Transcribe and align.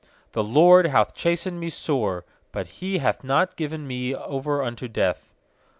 18The 0.33 0.51
LORD 0.51 0.85
hath 0.87 1.13
chastened 1.13 1.59
me 1.59 1.69
sore; 1.69 2.25
But 2.51 2.65
He 2.65 2.97
hath 2.97 3.23
not 3.23 3.55
given 3.55 3.85
me 3.85 4.15
over 4.15 4.63
unto 4.63 4.87
death. 4.87 5.31